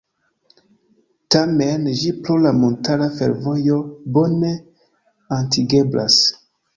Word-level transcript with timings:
Tamen 1.33 1.83
ĝi 1.99 2.13
pro 2.23 2.37
la 2.45 2.53
montara 2.61 3.09
fervojo 3.19 3.77
bone 4.15 4.49
atingeblas. 5.37 6.17